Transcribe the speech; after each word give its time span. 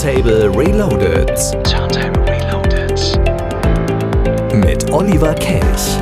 Turntable 0.00 0.48
Reloaded. 0.56 1.28
Turntable 1.62 2.24
Reloaded. 2.24 3.18
Mit 4.54 4.90
Oliver 4.90 5.34
Kelch. 5.34 5.98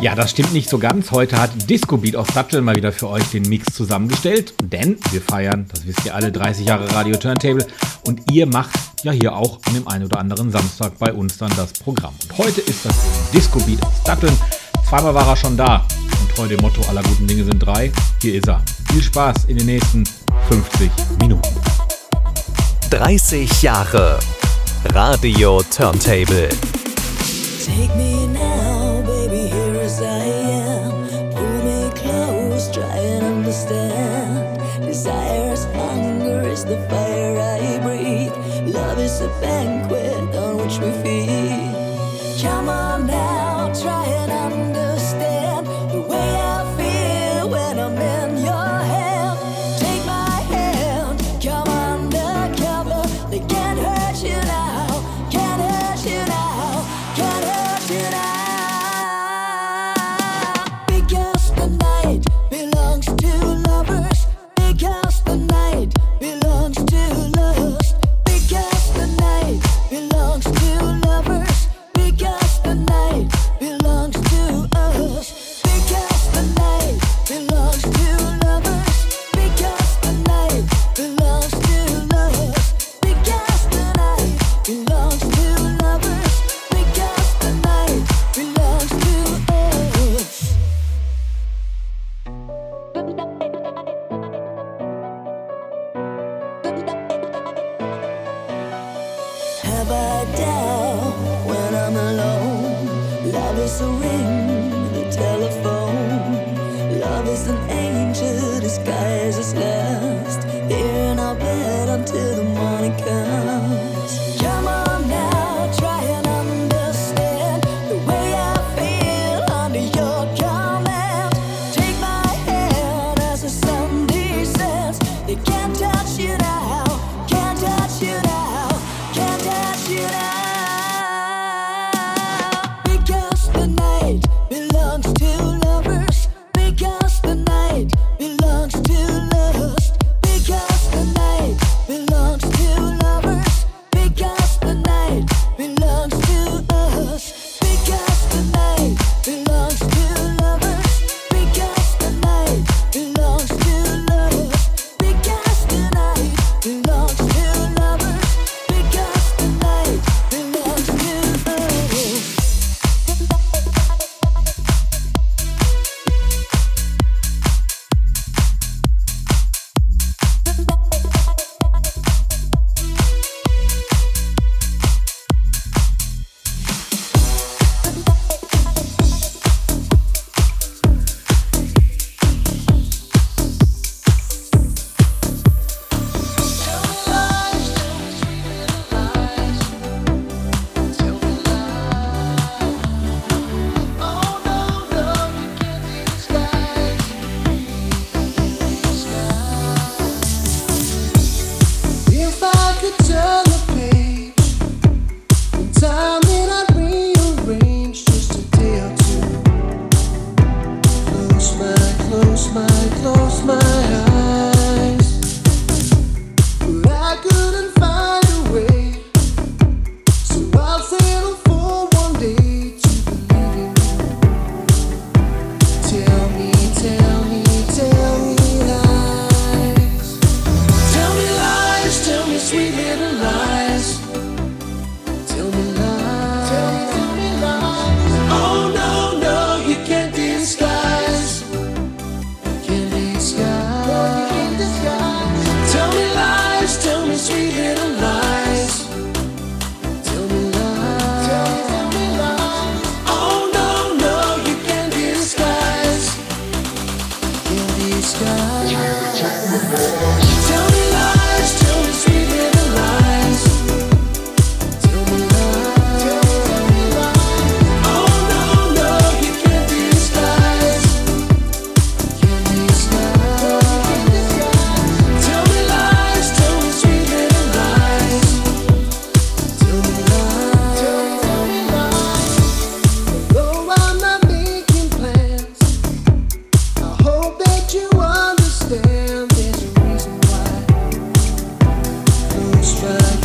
Ja, 0.00 0.16
das 0.16 0.32
stimmt 0.32 0.52
nicht 0.52 0.68
so 0.68 0.76
ganz. 0.76 1.12
Heute 1.12 1.40
hat 1.40 1.50
Disco 1.70 1.98
Beat 1.98 2.16
auf 2.16 2.28
Sattel 2.30 2.62
mal 2.62 2.74
wieder 2.74 2.90
für 2.90 3.08
euch 3.10 3.22
den 3.30 3.44
Mix 3.44 3.72
zusammengestellt. 3.72 4.54
Denn 4.60 4.98
wir 5.12 5.20
feiern, 5.20 5.66
das 5.72 5.86
wisst 5.86 6.04
ihr 6.04 6.16
alle, 6.16 6.32
30 6.32 6.66
Jahre 6.66 6.92
Radio 6.92 7.14
Turntable. 7.14 7.64
Und 8.04 8.28
ihr 8.32 8.46
macht 8.46 8.76
ja 9.04 9.12
hier 9.12 9.36
auch 9.36 9.60
an 9.66 9.74
dem 9.74 9.86
einen 9.86 10.06
oder 10.06 10.18
anderen 10.18 10.50
Samstag 10.50 10.98
bei 10.98 11.12
uns 11.12 11.38
dann 11.38 11.52
das 11.54 11.72
Programm. 11.74 12.14
Und 12.24 12.38
heute 12.38 12.60
ist 12.60 12.84
das 12.84 12.96
Disco 13.32 13.60
Beat 13.60 13.84
auf 13.86 14.02
Datteln. 14.02 14.36
Zweimal 14.88 15.14
war 15.14 15.28
er 15.28 15.36
schon 15.36 15.56
da. 15.56 15.86
Und 16.32 16.36
treu 16.36 16.48
dem 16.48 16.60
Motto 16.62 16.80
aller 16.88 17.02
guten 17.02 17.26
Dinge 17.26 17.44
sind 17.44 17.58
drei. 17.58 17.92
Hier 18.22 18.34
ist 18.36 18.48
er. 18.48 18.62
Viel 18.90 19.02
Spaß 19.02 19.44
in 19.48 19.58
den 19.58 19.66
nächsten 19.66 20.04
50 20.48 20.90
Minuten. 21.20 21.42
30 22.88 23.62
Jahre 23.62 24.18
Radio 24.94 25.62
Turntable. 25.74 26.48
Take 26.48 27.94
me 27.96 28.26
now, 28.28 28.71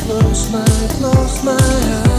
close 0.07 0.49
my, 0.53 0.63
close 0.99 1.43
my 1.43 1.51
eyes. 1.51 2.16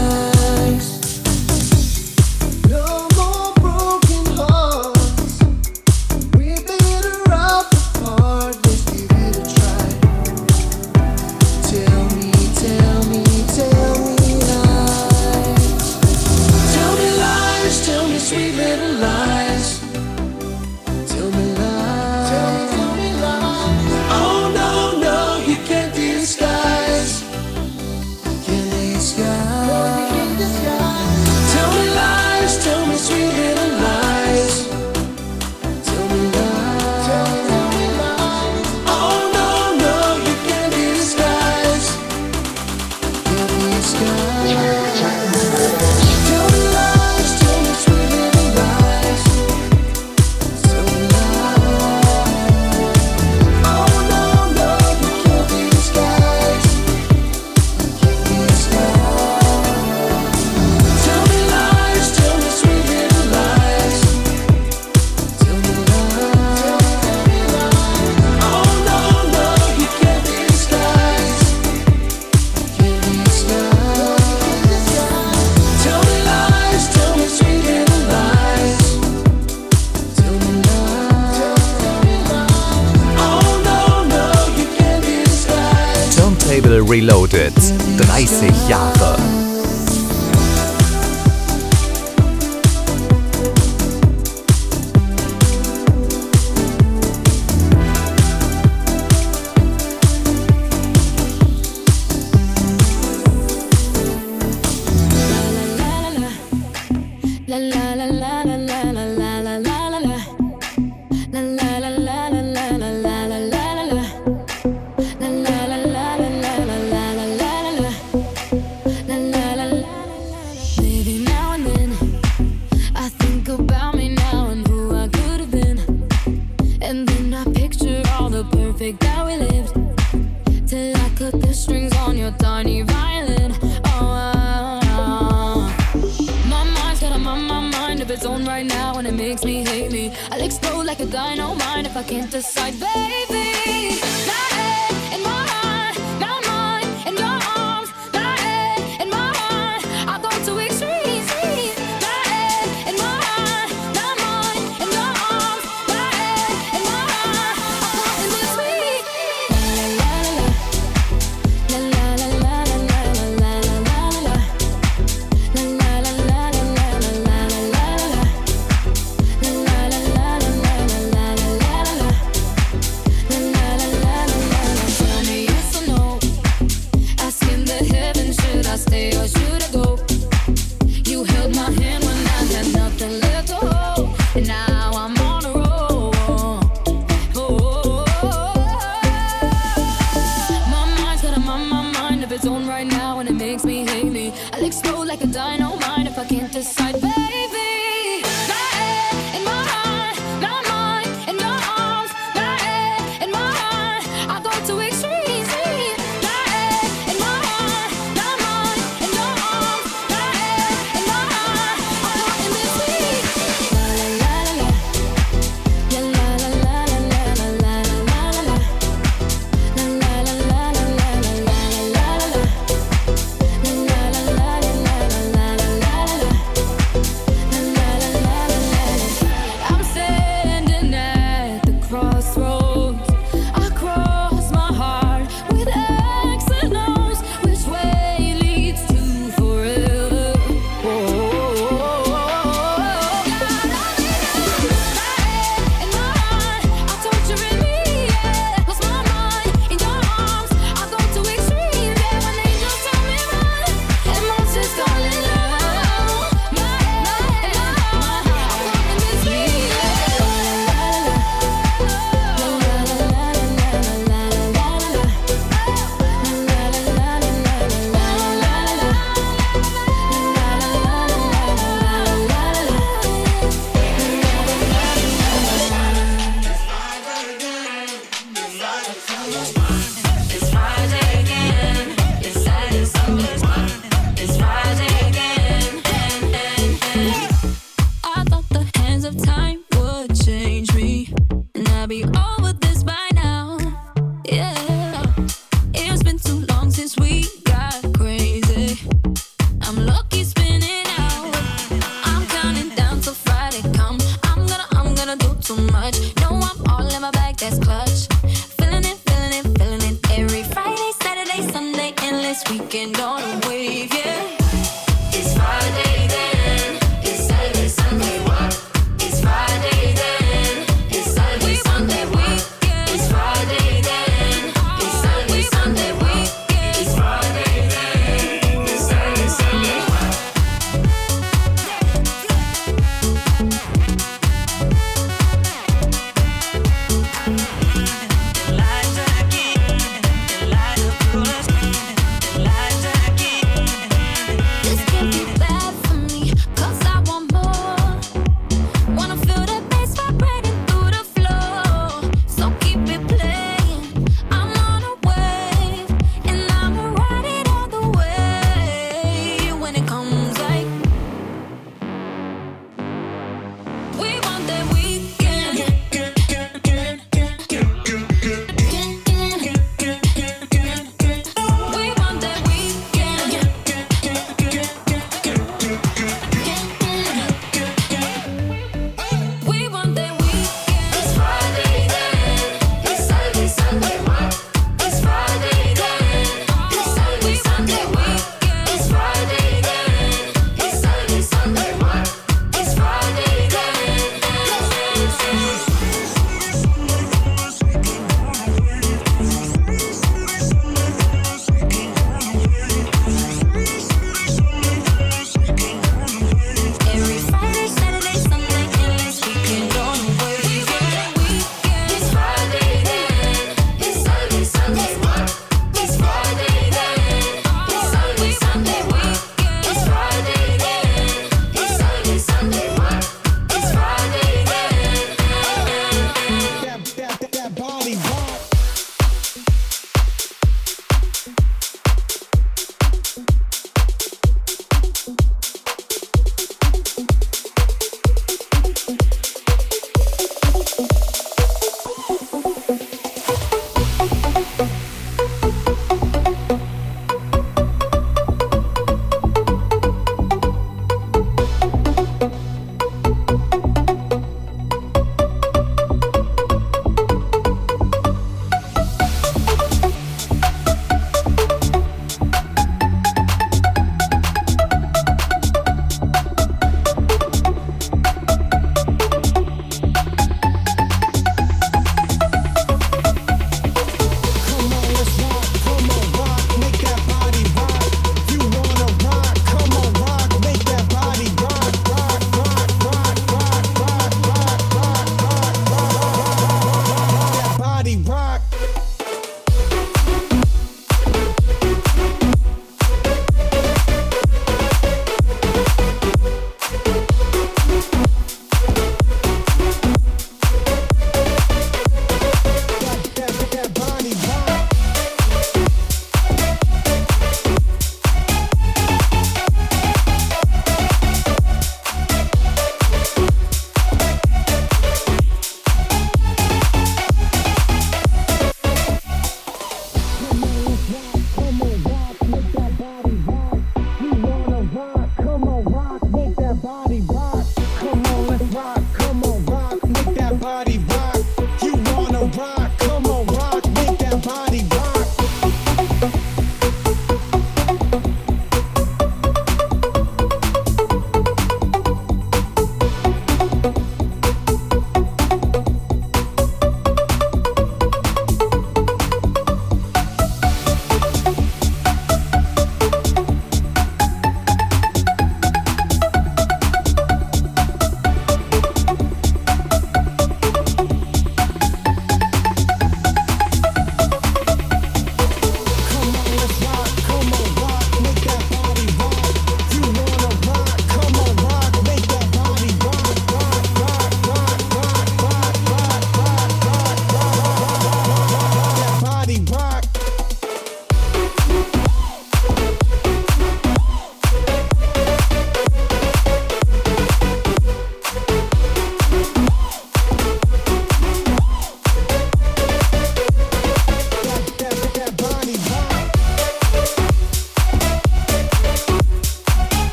weekend 312.49 312.99
on 312.99 313.18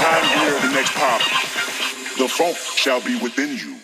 time 0.00 0.24
you 0.24 0.40
hear 0.40 0.60
the 0.60 0.72
next 0.72 0.94
pop, 0.94 1.20
the 2.16 2.26
funk 2.26 2.56
shall 2.56 3.02
be 3.02 3.20
within 3.20 3.50
you. 3.50 3.76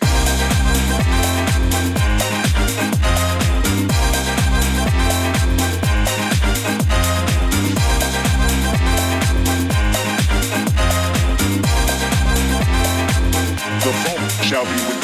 The 13.83 13.93
funk 13.93 14.31
shall 14.43 14.65
be 14.65 14.71
within 14.71 14.91
you. 14.91 14.96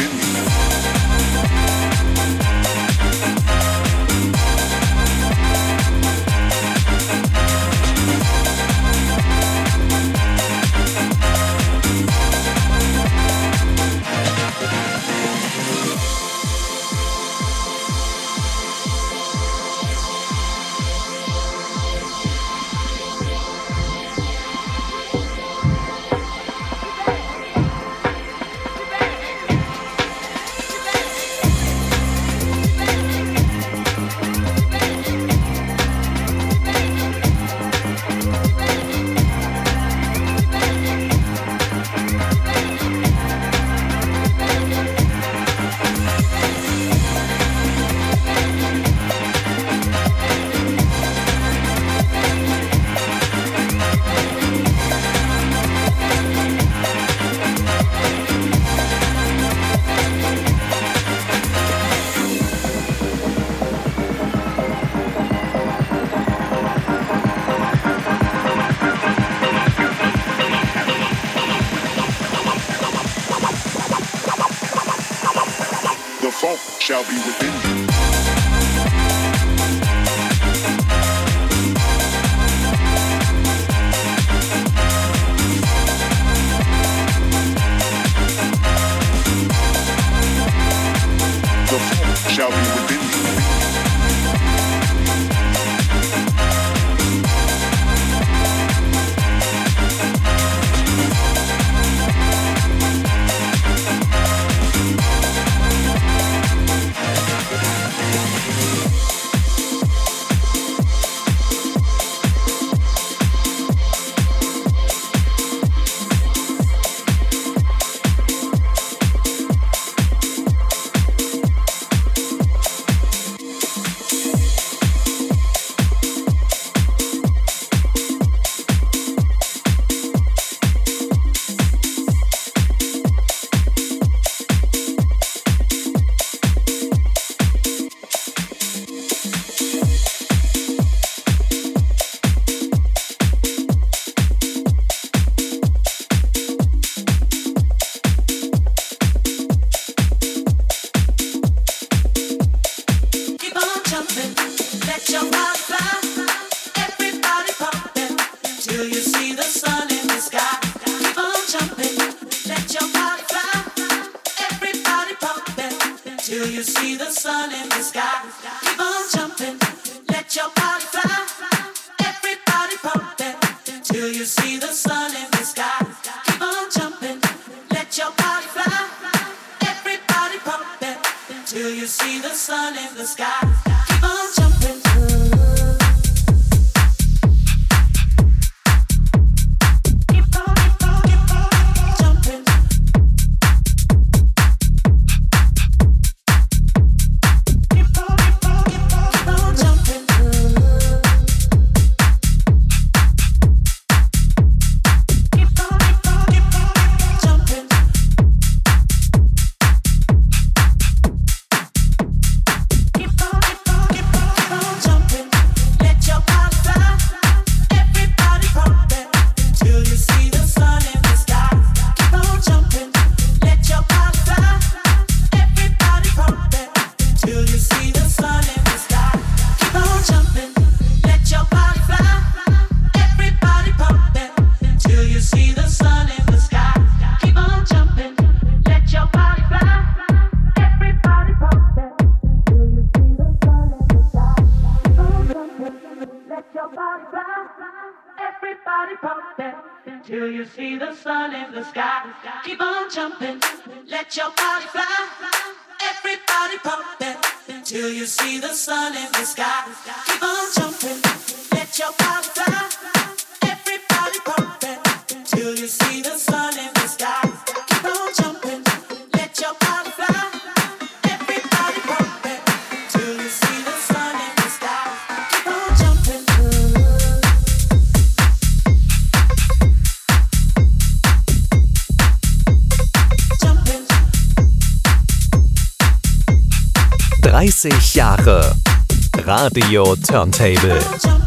Radio 289.44 289.96
Turntable. 289.96 291.23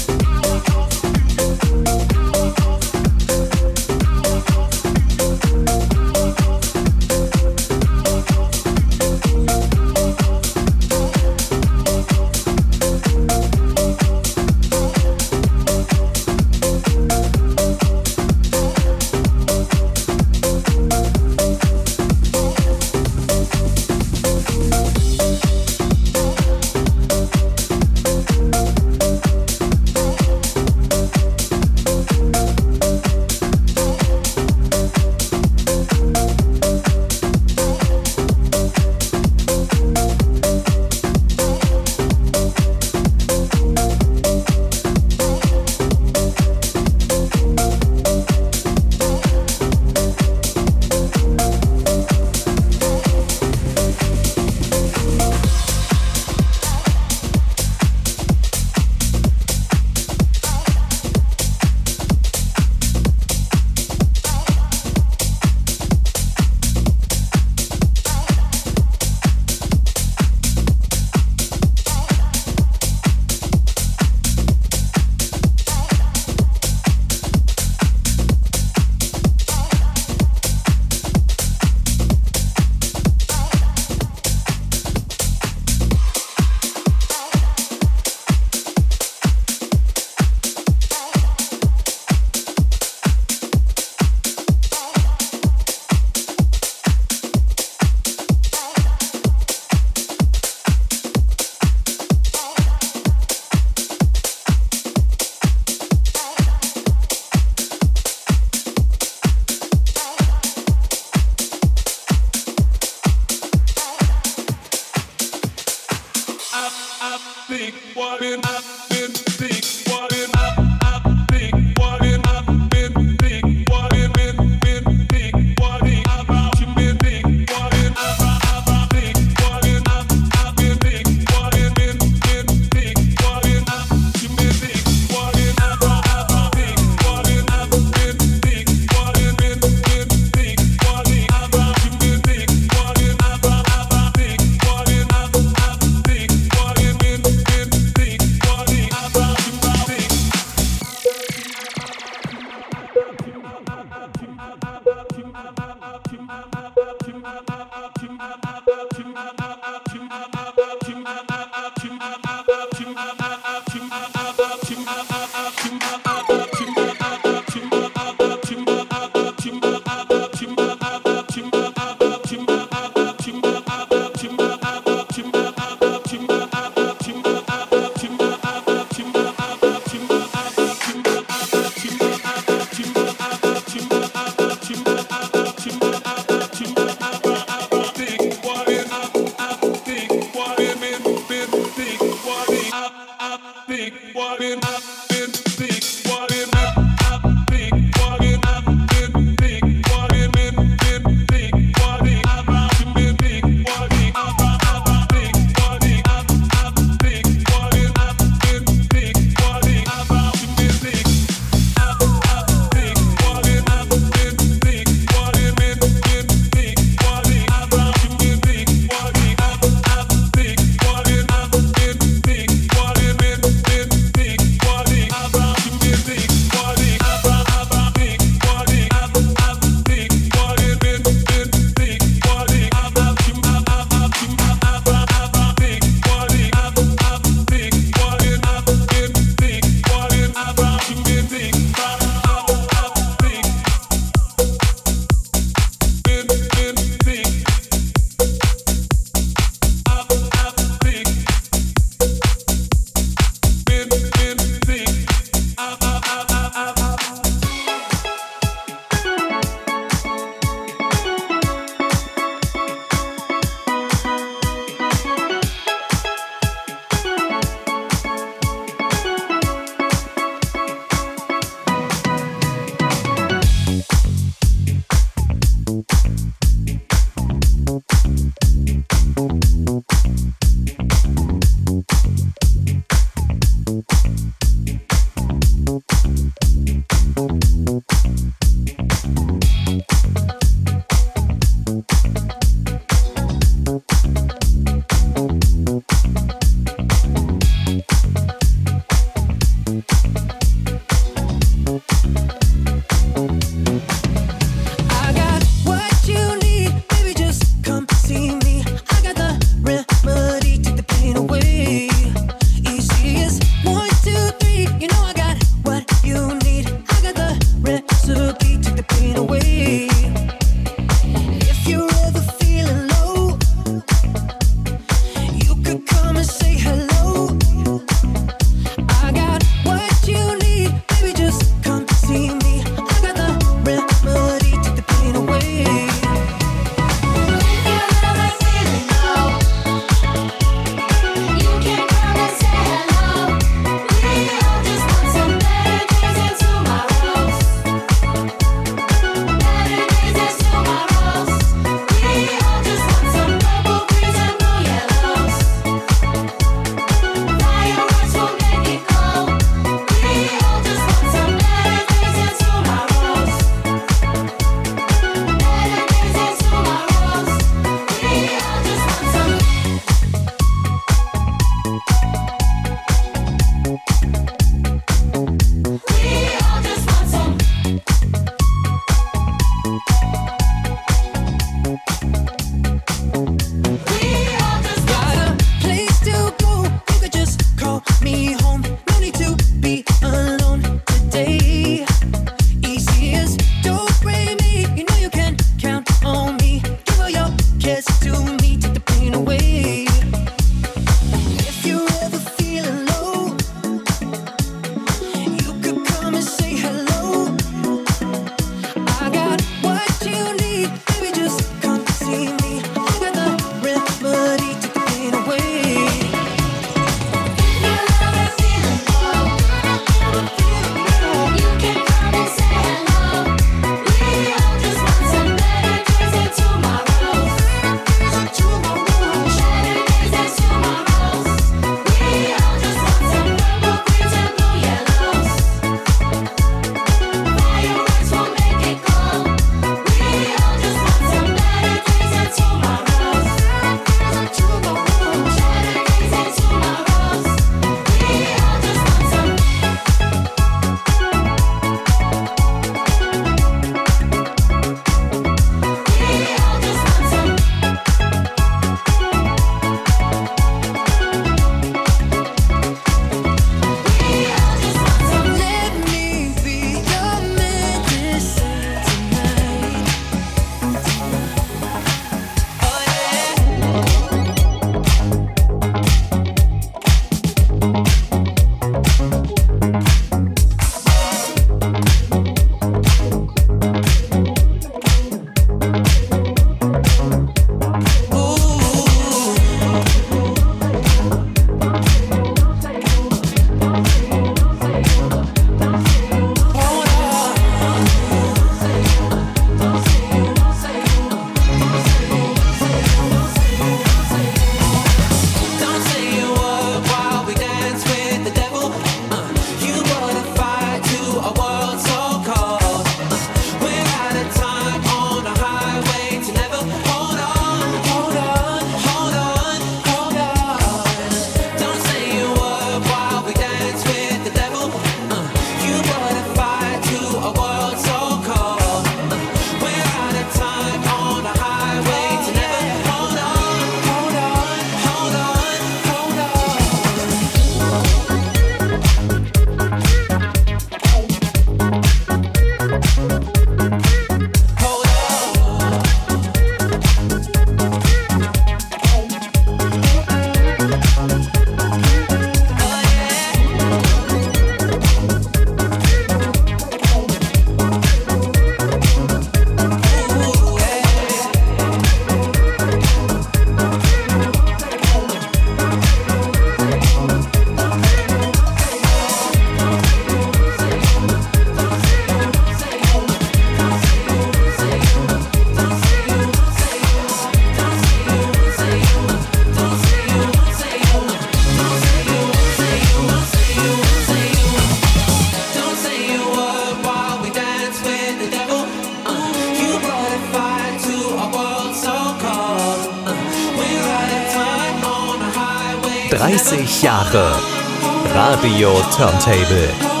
Woche. 597.11 598.13
Radio 598.13 598.73
Turntable. 598.89 600.00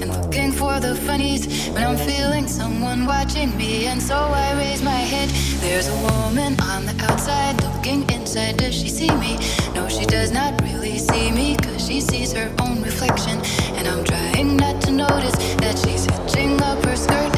and 0.00 0.10
looking 0.10 0.52
for 0.52 0.80
the 0.80 0.94
funnies 0.94 1.68
when 1.68 1.82
I'm 1.82 1.96
feeling 1.96 2.46
someone 2.48 3.06
watching 3.06 3.56
me, 3.56 3.86
and 3.86 4.00
so 4.02 4.16
I 4.16 4.54
raise 4.54 4.82
my 4.82 4.90
head. 5.12 5.28
There's 5.60 5.88
a 5.88 5.96
woman 5.96 6.58
on 6.60 6.86
the 6.86 6.96
outside 7.08 7.62
looking 7.62 8.08
inside. 8.10 8.56
Does 8.56 8.74
she 8.74 8.88
see 8.88 9.10
me? 9.16 9.38
No, 9.74 9.88
she 9.88 10.04
does 10.04 10.30
not 10.30 10.60
really 10.62 10.98
see 10.98 11.30
me, 11.30 11.56
cause 11.56 11.86
she 11.86 12.00
sees 12.00 12.32
her 12.32 12.52
own 12.60 12.82
reflection, 12.82 13.40
and 13.76 13.88
I'm 13.88 14.04
trying 14.04 14.56
not 14.56 14.80
to 14.82 14.90
notice 14.92 15.36
that 15.56 15.78
she's 15.78 16.04
hitching 16.04 16.60
up 16.62 16.84
her 16.84 16.96
skirt. 16.96 17.33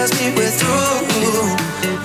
Tells 0.00 0.16
me 0.16 0.32
we're 0.32 0.48
through. 0.48 1.44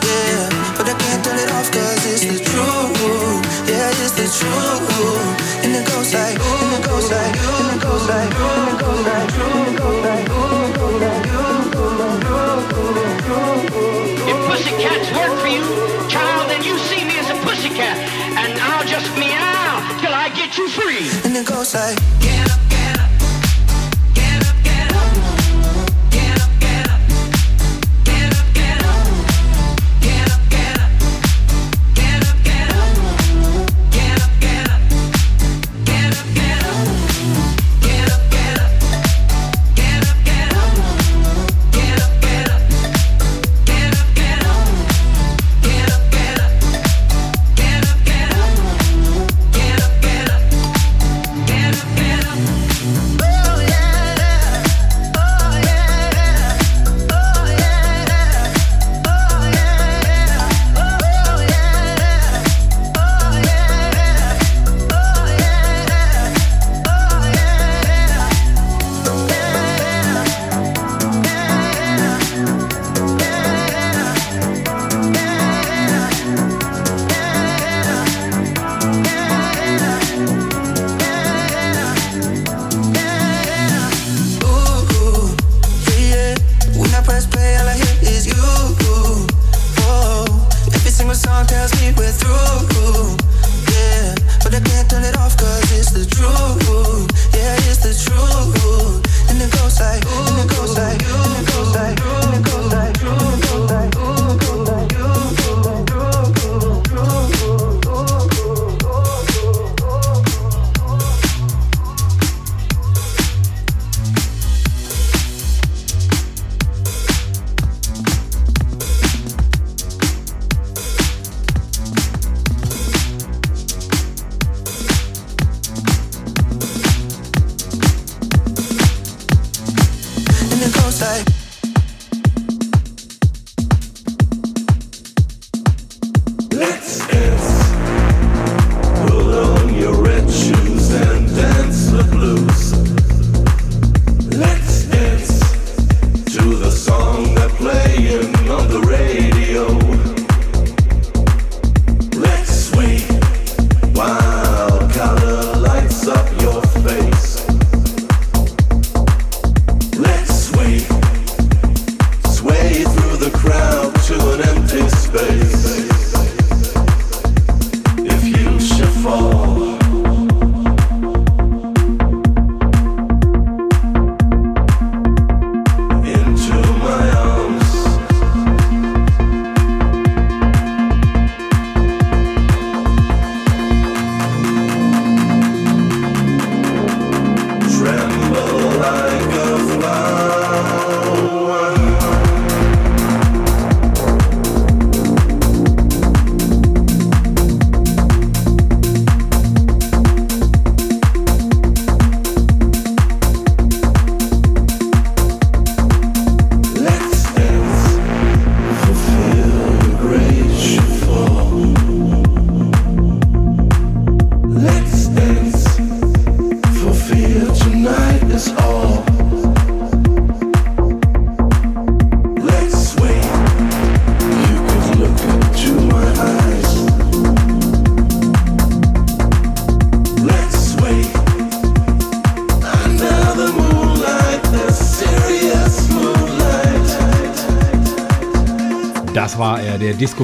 Yeah, 0.04 0.52
but 0.76 0.84
I 0.92 0.96
can't 1.00 1.24
turn 1.24 1.40
it 1.40 1.50
off 1.56 1.72
cause 1.72 2.04
it's 2.12 2.28
the 2.28 2.40
truth. 2.44 3.72
Yeah, 3.72 4.04
it's 4.04 4.12
the 4.20 4.28
truth. 4.36 5.64
And 5.64 5.72
it 5.80 5.88
goes 5.88 6.12
like, 6.12 6.36
and 6.36 6.76
it 6.76 6.84
goes 6.84 7.08
like, 7.08 7.36
and 7.40 7.72
it 7.72 7.80
goes 7.80 8.06
like, 8.12 8.36
and 8.36 8.68
it 8.68 8.80
goes 8.84 9.00
like, 9.08 9.32
and 9.48 9.70
it 9.70 9.80
goes 9.80 10.00
like, 10.04 10.28
and 10.36 10.68
it 10.68 10.76
goes 10.76 11.00
like, 11.04 11.24
If 14.28 14.38
pussycats 14.48 15.08
work 15.16 15.34
for 15.40 15.48
you, 15.48 15.64
child, 16.12 16.52
then 16.52 16.62
you 16.68 16.76
see 16.90 17.02
me 17.08 17.16
as 17.24 17.30
a 17.32 17.38
pussycat, 17.48 17.96
and 18.44 18.60
I'll 18.60 18.84
just 18.84 19.08
meow 19.16 19.80
till 20.04 20.14
I 20.14 20.28
get 20.36 20.58
you 20.58 20.68
free. 20.68 21.08
and 21.24 21.32
it 21.38 21.48
goes 21.48 21.74
like. 21.74 21.96
Ooh, 21.96 22.35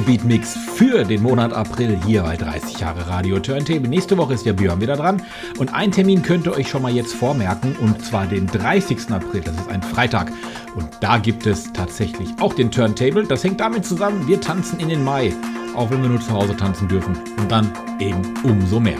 er, 0.02 0.06
der 0.06 0.14
Disco 0.14 0.24
Beat 0.24 0.24
Mix 0.24 0.56
für 0.76 1.04
den 1.04 1.22
Monat 1.22 1.52
April 1.52 1.98
hier 2.06 2.22
bei 2.22 2.36
30 2.36 2.80
Jahre 2.80 3.06
Radio 3.08 3.38
Turntable. 3.38 3.88
Nächste 3.88 4.16
Woche 4.16 4.34
ist 4.34 4.46
der 4.46 4.52
Björn 4.52 4.80
wieder 4.80 4.96
dran 4.96 5.22
und 5.58 5.74
ein 5.74 5.92
Termin 5.92 6.22
könnt 6.22 6.46
ihr 6.46 6.52
euch 6.52 6.68
schon 6.68 6.82
mal 6.82 6.92
jetzt 6.92 7.14
vormerken 7.14 7.76
und 7.76 8.04
zwar 8.04 8.26
den 8.26 8.46
30. 8.46 9.10
April, 9.10 9.42
das 9.42 9.54
ist 9.54 9.70
ein 9.70 9.82
Freitag 9.82 10.32
und 10.74 10.88
da 11.00 11.18
gibt 11.18 11.46
es 11.46 11.72
tatsächlich 11.72 12.28
auch 12.40 12.54
den 12.54 12.70
Turntable. 12.70 13.24
Das 13.24 13.44
hängt 13.44 13.60
damit 13.60 13.84
zusammen, 13.84 14.26
wir 14.26 14.40
tanzen 14.40 14.80
in 14.80 14.88
den 14.88 15.04
Mai, 15.04 15.32
auch 15.76 15.90
wenn 15.90 16.02
wir 16.02 16.08
nur 16.08 16.20
zu 16.20 16.32
Hause 16.32 16.56
tanzen 16.56 16.88
dürfen 16.88 17.16
und 17.38 17.50
dann 17.50 17.70
eben 17.98 18.22
umso 18.42 18.80
mehr. 18.80 18.98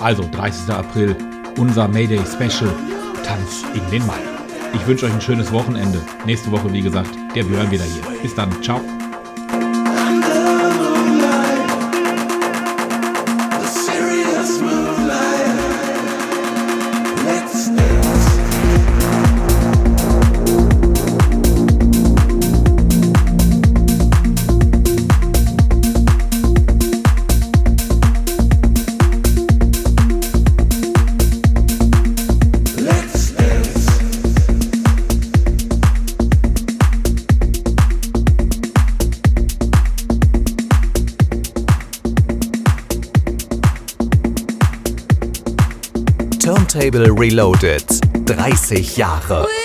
Also 0.00 0.24
30. 0.30 0.72
April, 0.74 1.16
unser 1.58 1.88
Mayday 1.88 2.20
Special, 2.26 2.72
Tanz 3.24 3.64
in 3.74 3.90
den 3.90 4.06
Mai. 4.06 4.18
Ich 4.74 4.86
wünsche 4.86 5.06
euch 5.06 5.12
ein 5.12 5.20
schönes 5.20 5.52
Wochenende. 5.52 6.00
Nächste 6.24 6.50
Woche, 6.50 6.72
wie 6.72 6.80
gesagt, 6.80 7.10
der 7.34 7.44
Björn 7.44 7.70
wieder 7.70 7.84
hier. 7.84 8.02
Bis 8.22 8.34
dann, 8.34 8.50
ciao. 8.62 8.80
Label 46.92 47.14
Reloaded. 47.16 47.88
30 48.26 48.82
Jahre. 48.82 49.61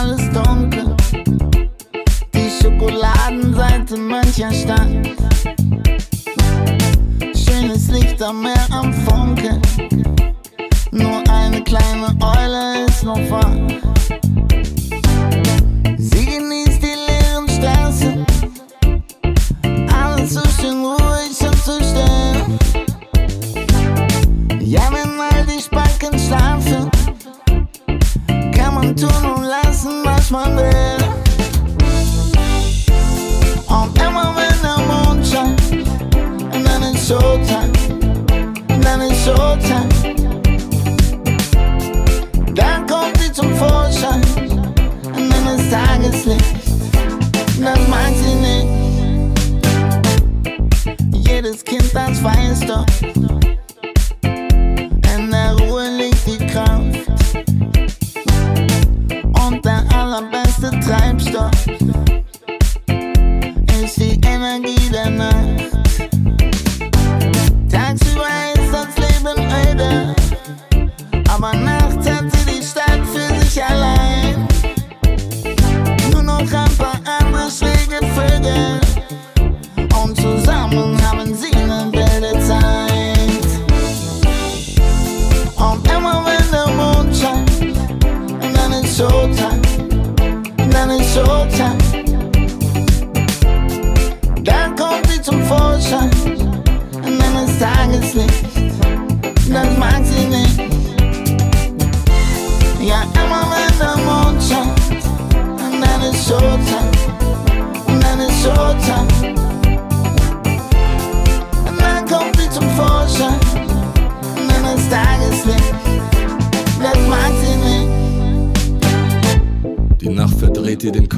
alles 0.00 0.30
dunkel. 0.30 0.96
Die 2.34 2.50
Schokoladenseite 2.50 3.98
mancher 3.98 4.52
Stadt. 4.52 4.88
Schönes 7.34 7.90
Licht 7.90 8.22
am 8.22 8.42
Meer 8.42 8.66
am 8.70 8.92
Funke. 8.92 9.60
Nur 10.90 11.22
eine 11.30 11.62
kleine 11.62 12.16
Eule 12.20 12.86
ist 12.86 13.04
noch 13.04 13.20
wach. 13.30 13.89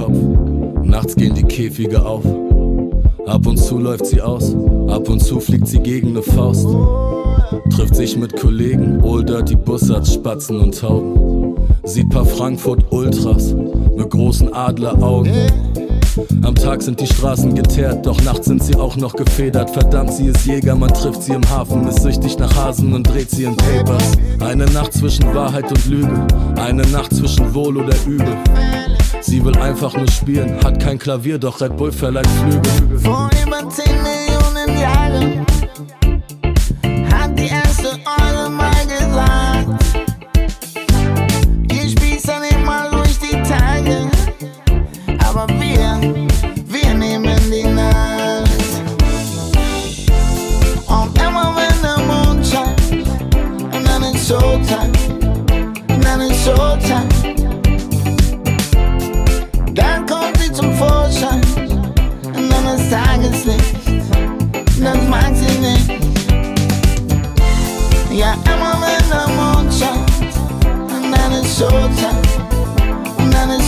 Kopf. 0.03 0.19
Nachts 0.83 1.15
gehen 1.15 1.35
die 1.35 1.45
Käfige 1.45 2.05
auf. 2.05 2.25
Ab 3.27 3.47
und 3.47 3.57
zu 3.57 3.79
läuft 3.79 4.07
sie 4.07 4.21
aus, 4.21 4.57
ab 4.89 5.09
und 5.09 5.21
zu 5.21 5.39
fliegt 5.39 5.69
sie 5.69 5.79
gegen 5.79 6.09
eine 6.09 6.23
Faust. 6.23 6.67
Trifft 7.71 7.95
sich 7.95 8.17
mit 8.17 8.37
Kollegen, 8.37 9.01
Old 9.05 9.29
Dirty 9.29 9.55
Bussards, 9.55 10.15
Spatzen 10.15 10.59
und 10.59 10.77
Tauben. 10.77 11.55
Sieht 11.85 12.11
paar 12.11 12.25
Frankfurt 12.25 12.85
Ultras 12.91 13.55
mit 13.97 14.11
großen 14.11 14.53
Adleraugen. 14.53 15.33
Am 16.43 16.55
Tag 16.55 16.83
sind 16.83 17.01
die 17.01 17.07
Straßen 17.07 17.55
geteert, 17.55 18.05
doch 18.05 18.21
nachts 18.23 18.47
sind 18.47 18.63
sie 18.63 18.77
auch 18.77 18.97
noch 18.97 19.15
gefedert. 19.15 19.71
Verdammt, 19.71 20.13
sie 20.13 20.27
ist 20.27 20.45
Jäger, 20.45 20.75
man 20.75 20.93
trifft 20.93 21.23
sie 21.23 21.33
im 21.33 21.49
Hafen, 21.49 21.89
ist 21.89 22.03
süchtig 22.03 22.39
nach 22.39 22.55
Hasen 22.55 22.93
und 22.93 23.05
dreht 23.05 23.31
sie 23.31 23.45
in 23.45 23.57
Papers. 23.57 24.13
Eine 24.41 24.67
Nacht 24.67 24.93
zwischen 24.93 25.35
Wahrheit 25.35 25.71
und 25.71 25.87
Lüge, 25.87 26.27
eine 26.57 26.83
Nacht 26.89 27.15
zwischen 27.15 27.55
Wohl 27.55 27.79
oder 27.79 27.95
Übel. 28.07 28.37
Sie 29.23 29.43
will 29.43 29.57
einfach 29.57 29.97
nur 29.97 30.09
spielen, 30.09 30.63
hat 30.63 30.81
kein 30.81 30.99
Klavier, 30.99 31.39
doch 31.39 31.61
Red 31.61 31.77
Bull 31.77 31.93
verleiht 31.93 32.27
Flügel. 32.27 32.99
Vor 32.99 33.31
über 33.47 33.69
10 33.69 33.85
Millionen 34.03 34.81
Jahren 34.81 35.47
hat 37.11 37.39
die 37.39 37.49
erste 37.49 37.89
Eule 37.89 38.51
mal 38.51 38.71
gesagt, 38.87 39.02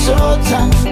so 0.04 0.14
tough. 0.14 0.83